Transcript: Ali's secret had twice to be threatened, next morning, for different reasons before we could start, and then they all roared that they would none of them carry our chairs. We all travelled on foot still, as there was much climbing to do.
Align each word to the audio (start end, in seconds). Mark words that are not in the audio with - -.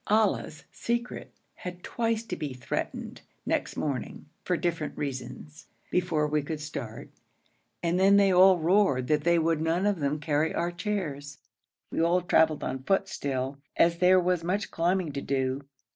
Ali's 0.07 0.63
secret 0.71 1.31
had 1.57 1.83
twice 1.83 2.23
to 2.23 2.35
be 2.35 2.53
threatened, 2.55 3.21
next 3.45 3.77
morning, 3.77 4.25
for 4.43 4.57
different 4.57 4.97
reasons 4.97 5.67
before 5.91 6.25
we 6.25 6.41
could 6.41 6.59
start, 6.59 7.11
and 7.83 7.99
then 7.99 8.17
they 8.17 8.33
all 8.33 8.57
roared 8.57 9.05
that 9.09 9.23
they 9.23 9.37
would 9.37 9.61
none 9.61 9.85
of 9.85 9.99
them 9.99 10.19
carry 10.19 10.55
our 10.55 10.71
chairs. 10.71 11.37
We 11.91 12.01
all 12.01 12.21
travelled 12.21 12.63
on 12.63 12.81
foot 12.81 13.07
still, 13.09 13.59
as 13.77 13.99
there 13.99 14.19
was 14.19 14.43
much 14.43 14.71
climbing 14.71 15.11
to 15.11 15.21
do. 15.21 15.61